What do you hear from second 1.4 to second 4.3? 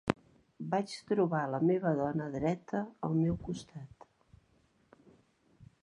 la meva dona dreta al meu costat